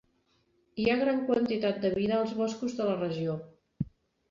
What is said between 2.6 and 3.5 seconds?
de la regió.